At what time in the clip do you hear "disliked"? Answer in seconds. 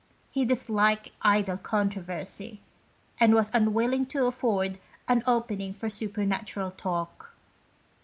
0.45-1.11